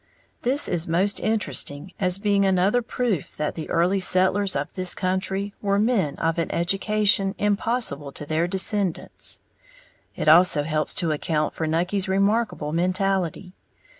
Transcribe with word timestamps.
This 0.41 0.67
is 0.67 0.87
most 0.87 1.19
interesting 1.19 1.93
as 1.99 2.17
being 2.17 2.43
another 2.43 2.81
proof 2.81 3.37
that 3.37 3.53
the 3.53 3.69
early 3.69 3.99
settlers 3.99 4.55
of 4.55 4.73
this 4.73 4.95
country 4.95 5.53
were 5.61 5.77
men 5.77 6.15
of 6.15 6.39
an 6.39 6.51
education 6.51 7.35
impossible 7.37 8.11
to 8.13 8.25
their 8.25 8.47
descendants. 8.47 9.41
It 10.15 10.27
also 10.27 10.63
helps 10.63 10.95
to 10.95 11.11
account 11.11 11.53
for 11.53 11.67
Nucky's 11.67 12.07
remarkable 12.09 12.73
mentality. 12.73 13.53